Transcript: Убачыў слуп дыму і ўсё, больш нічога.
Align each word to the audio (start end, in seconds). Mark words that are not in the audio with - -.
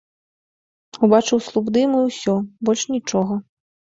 Убачыў 1.07 1.41
слуп 1.49 1.65
дыму 1.77 1.99
і 2.05 2.07
ўсё, 2.09 2.35
больш 2.69 2.83
нічога. 2.95 3.33